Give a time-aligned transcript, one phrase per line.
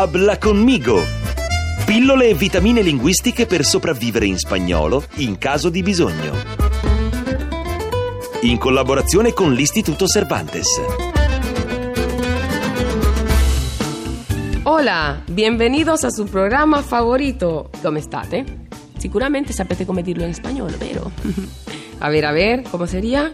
[0.00, 0.98] Habla conmigo!
[1.84, 6.32] Pillole e vitamine linguistiche per sopravvivere in spagnolo in caso di bisogno.
[8.44, 10.68] In collaborazione con l'Istituto Cervantes.
[14.62, 17.68] Hola, bienvenidos a su programa favorito.
[17.82, 18.68] Come state?
[18.96, 21.12] Sicuramente sapete come dirlo in spagnolo, vero?
[21.98, 23.30] a ver, a ver, come seria?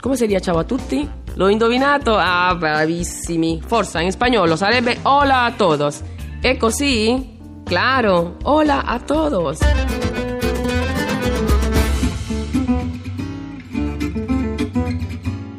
[0.00, 1.25] Come seria ciao a tutti?
[1.36, 2.16] L'ho indovinato?
[2.16, 3.60] Ah, bravissimi.
[3.60, 6.02] Forse in spagnolo sarebbe hola a todos.
[6.40, 7.36] È così?
[7.62, 9.58] Claro, hola a todos.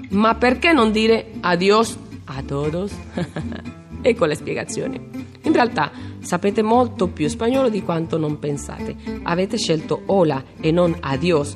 [0.09, 2.91] Ma perché non dire adios a todos?
[4.01, 4.99] ecco la spiegazione.
[5.43, 8.95] In realtà sapete molto più spagnolo di quanto non pensate.
[9.21, 11.55] Avete scelto hola e non adios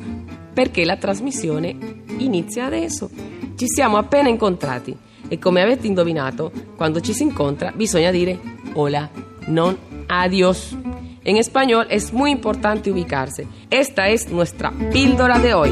[0.53, 3.09] perché la trasmissione inizia adesso.
[3.55, 4.95] Ci siamo appena incontrati
[5.27, 8.39] e come avete indovinato, quando ci si incontra bisogna dire
[8.73, 9.09] hola,
[9.47, 10.75] non adios.
[11.23, 13.47] En español es muy importante ubicarse.
[13.69, 15.72] Esta es nuestra píldora de hoy.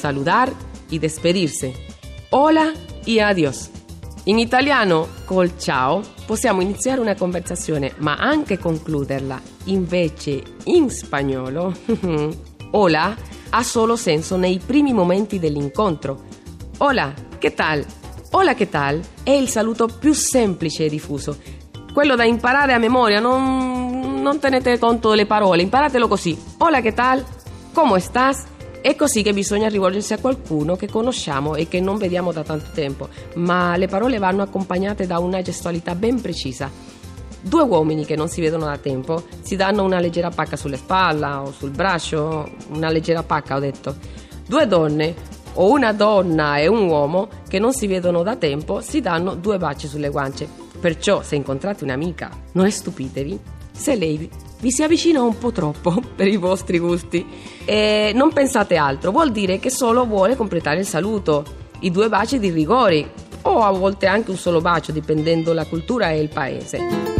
[0.00, 0.52] Saludar
[0.90, 1.74] y despedirse.
[2.30, 2.72] Hola
[3.04, 3.70] y adios.
[4.28, 9.40] In italiano, col ciao, possiamo iniziare una conversazione, ma anche concluderla.
[9.64, 11.72] Invece, in spagnolo,
[12.72, 13.16] hola
[13.48, 16.24] ha solo senso nei primi momenti dell'incontro.
[16.76, 17.82] Hola, che tal?
[18.32, 19.00] Hola, che tal?
[19.22, 21.38] È il saluto più semplice e diffuso.
[21.94, 26.38] Quello da imparare a memoria, non, non tenete conto delle parole, imparatelo così.
[26.58, 27.24] Hola, che tal?
[27.72, 28.44] Come estás?
[28.80, 32.70] È così che bisogna rivolgersi a qualcuno che conosciamo e che non vediamo da tanto
[32.72, 36.70] tempo, ma le parole vanno accompagnate da una gestualità ben precisa.
[37.40, 41.26] Due uomini che non si vedono da tempo si danno una leggera pacca sulle spalle
[41.26, 43.96] o sul braccio, una leggera pacca ho detto.
[44.46, 45.14] Due donne
[45.54, 49.58] o una donna e un uomo che non si vedono da tempo si danno due
[49.58, 50.48] baci sulle guance.
[50.80, 53.38] Perciò se incontrate un'amica non stupitevi
[53.72, 54.30] se lei
[54.60, 57.26] vi si avvicina un po' troppo per i vostri gusti.
[57.64, 61.44] E non pensate altro, vuol dire che solo vuole completare il saluto,
[61.80, 63.08] i due baci di rigori
[63.42, 67.16] o a volte anche un solo bacio, dipendendo la cultura e il paese.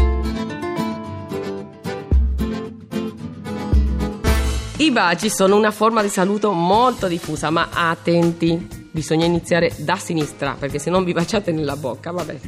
[4.81, 10.57] I baci sono una forma di saluto molto diffusa, ma attenti, bisogna iniziare da sinistra
[10.59, 12.39] perché se non vi baciate nella bocca, vabbè,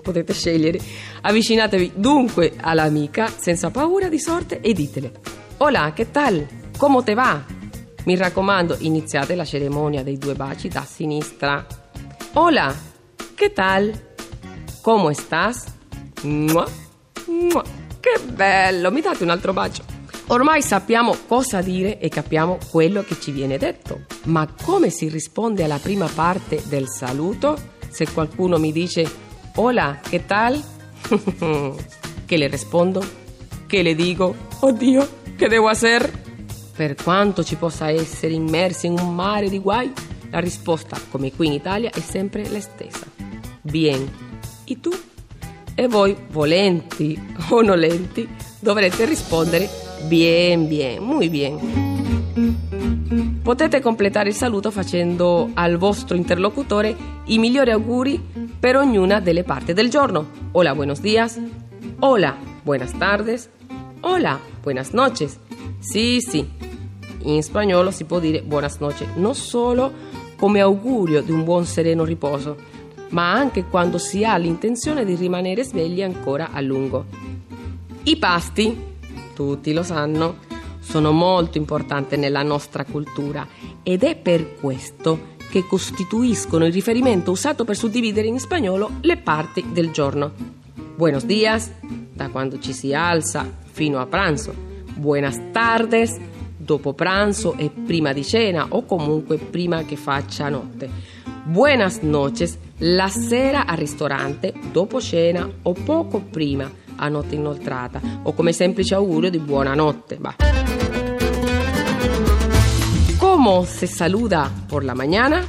[0.00, 0.78] potete scegliere.
[1.22, 5.12] Avvicinatevi dunque all'amica senza paura di sorte e ditele:
[5.58, 6.46] Hola, che tal?
[6.76, 7.42] Come te va?
[8.04, 11.66] Mi raccomando, iniziate la cerimonia dei due baci da sinistra.
[12.32, 12.74] Hola,
[13.34, 13.92] che tal?
[14.80, 15.66] Come estás?
[16.22, 16.66] Mua,
[17.26, 17.62] mua.
[18.00, 19.82] Che bello, mi date un altro bacio?
[20.28, 25.64] Ormai sappiamo cosa dire e capiamo quello che ci viene detto, ma come si risponde
[25.64, 27.58] alla prima parte del saluto?
[27.88, 29.10] Se qualcuno mi dice
[29.62, 30.58] Hola, che tal?
[32.24, 33.04] che le rispondo?
[33.66, 34.34] Che le dico?
[34.60, 36.10] Oddio, che devo hacer?
[36.74, 39.92] Per quanto ci possa essere immersi in un mare di guai,
[40.30, 43.04] la risposta, come qui in Italia, è sempre la stessa.
[43.60, 44.10] Bien.
[44.64, 44.92] E tu?
[45.74, 48.26] E voi, volenti o nolenti,
[48.60, 49.68] dovrete rispondere
[50.08, 51.89] Bien, bien, muy bien.
[53.50, 56.94] Potete completare il saluto facendo al vostro interlocutore
[57.24, 58.24] i migliori auguri
[58.60, 60.30] per ognuna delle parti del giorno.
[60.52, 61.36] Hola, buenos días.
[61.98, 63.50] Hola, buenas tardes.
[64.02, 65.40] Hola, buenas noches.
[65.80, 66.48] Sì, sì.
[67.22, 69.92] In spagnolo si può dire buenas noches non solo
[70.36, 72.56] come augurio di un buon sereno riposo,
[73.08, 77.04] ma anche quando si ha l'intenzione di rimanere svegli ancora a lungo.
[78.04, 78.80] I pasti
[79.34, 80.36] tutti lo sanno,
[80.80, 83.46] sono molto importanti nella nostra cultura
[83.82, 89.66] ed è per questo che costituiscono il riferimento usato per suddividere in spagnolo le parti
[89.72, 90.32] del giorno.
[90.96, 91.70] Buenos días,
[92.12, 94.54] da quando ci si alza fino a pranzo.
[94.94, 96.18] Buenas tardes,
[96.56, 100.88] dopo pranzo e prima di cena o comunque prima che faccia notte.
[101.42, 108.32] Buenas noches, la sera al ristorante, dopo cena o poco prima a notte inoltrata o
[108.34, 110.16] come semplice augurio di buonanotte.
[110.16, 110.49] Bah.
[113.42, 115.46] ¿Cómo se saluda por la mañana?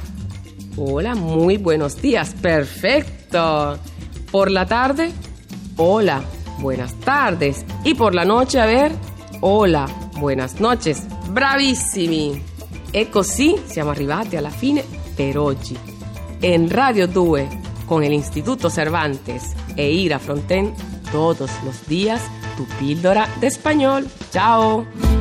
[0.78, 3.78] Hola, muy buenos días, perfecto.
[4.30, 5.12] Por la tarde,
[5.76, 6.22] hola,
[6.60, 7.66] buenas tardes.
[7.84, 8.92] Y por la noche, a ver,
[9.42, 9.86] hola,
[10.18, 11.02] buenas noches.
[11.32, 12.42] Bravissimi!
[12.90, 14.82] E così siamo arrivati alla fine
[15.14, 15.76] per oggi.
[16.40, 17.46] En Radio 2,
[17.84, 20.72] con el Instituto Cervantes e Ira Fronten,
[21.10, 22.22] todos los días
[22.56, 24.08] tu píldora de español.
[24.30, 25.11] ¡Chao!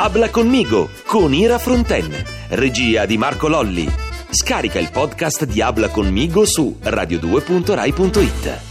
[0.00, 2.08] Habla conmigo con Ira Fronten,
[2.50, 3.90] regia di Marco Lolli.
[4.30, 8.67] Scarica il podcast di Habla conmigo su radio2.rai.it.